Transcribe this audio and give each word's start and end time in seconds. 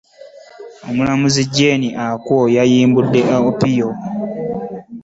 Omulamuzi 0.89 1.41
Jane 1.55 1.89
Okuo 2.07 2.37
Kajuga 2.37 2.51
y'ayimbudde 2.55 3.19
Opio 3.49 3.89